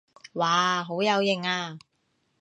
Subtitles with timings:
[0.33, 1.77] 哇好有型啊